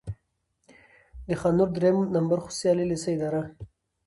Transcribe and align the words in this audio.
د 1.27 1.29
خان 1.39 1.53
نور 1.59 1.69
دريیم 1.77 1.97
نمبر 2.15 2.37
خصوصي 2.43 2.67
عالي 2.69 2.85
لېسې 2.91 3.09
اداره، 3.13 3.41